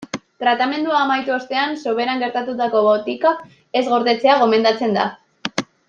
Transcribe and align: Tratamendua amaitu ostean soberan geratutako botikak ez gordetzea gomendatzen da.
Tratamendua 0.43 0.95
amaitu 1.07 1.33
ostean 1.35 1.77
soberan 1.83 2.23
geratutako 2.25 2.81
botikak 2.89 3.45
ez 3.81 3.85
gordetzea 3.93 4.39
gomendatzen 4.45 4.99
da. 5.01 5.07